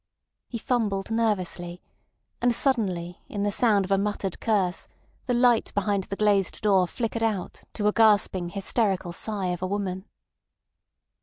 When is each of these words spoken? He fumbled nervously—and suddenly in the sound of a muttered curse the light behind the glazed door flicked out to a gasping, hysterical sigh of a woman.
He 0.47 0.57
fumbled 0.57 1.11
nervously—and 1.11 2.55
suddenly 2.55 3.21
in 3.29 3.43
the 3.43 3.51
sound 3.51 3.85
of 3.85 3.91
a 3.91 3.99
muttered 3.99 4.39
curse 4.39 4.87
the 5.27 5.33
light 5.35 5.71
behind 5.75 6.05
the 6.05 6.15
glazed 6.15 6.59
door 6.61 6.87
flicked 6.87 7.21
out 7.21 7.65
to 7.73 7.87
a 7.87 7.93
gasping, 7.93 8.49
hysterical 8.49 9.13
sigh 9.13 9.49
of 9.49 9.61
a 9.61 9.67
woman. 9.67 10.05